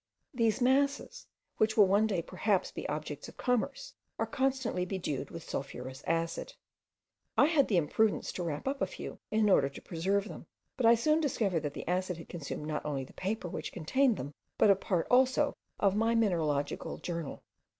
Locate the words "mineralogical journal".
16.15-17.43